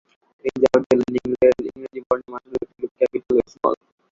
[0.45, 1.09] তিনি জবাব দিলেন,
[1.69, 3.75] ইংরেজি বর্ণের মাত্র দুটি রূপ ক্যাপিটাল ও স্মল।